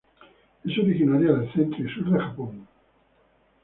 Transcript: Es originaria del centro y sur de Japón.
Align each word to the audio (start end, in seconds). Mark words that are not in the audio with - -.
Es 0.63 0.75
originaria 0.79 1.31
del 1.31 1.53
centro 1.53 1.77
y 1.85 1.93
sur 1.93 2.09
de 2.09 2.17
Japón. 2.19 2.67